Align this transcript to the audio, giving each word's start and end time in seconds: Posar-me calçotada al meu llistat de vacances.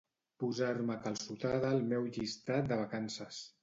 Posar-me 0.43 0.95
calçotada 1.05 1.71
al 1.71 1.87
meu 1.95 2.11
llistat 2.19 2.71
de 2.75 2.85
vacances. 2.85 3.45